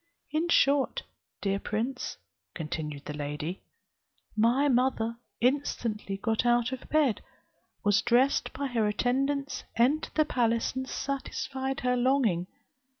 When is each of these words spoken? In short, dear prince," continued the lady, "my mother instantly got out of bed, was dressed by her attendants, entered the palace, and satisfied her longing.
In 0.31 0.49
short, 0.49 1.03
dear 1.41 1.59
prince," 1.59 2.17
continued 2.55 3.05
the 3.05 3.13
lady, 3.13 3.61
"my 4.35 4.67
mother 4.67 5.17
instantly 5.41 6.17
got 6.17 6.43
out 6.43 6.71
of 6.71 6.89
bed, 6.89 7.21
was 7.83 8.01
dressed 8.01 8.51
by 8.51 8.65
her 8.65 8.87
attendants, 8.87 9.63
entered 9.75 10.15
the 10.15 10.25
palace, 10.25 10.73
and 10.75 10.89
satisfied 10.89 11.81
her 11.81 11.95
longing. 11.95 12.47